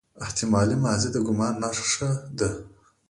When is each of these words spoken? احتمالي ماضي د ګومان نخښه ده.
احتمالي 0.23 0.75
ماضي 0.83 1.09
د 1.13 1.17
ګومان 1.27 1.53
نخښه 1.61 2.09
ده. 2.37 2.49